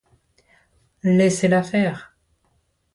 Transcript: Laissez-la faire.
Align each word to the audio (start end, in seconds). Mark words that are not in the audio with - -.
Laissez-la 1.03 1.61
faire. 1.61 2.15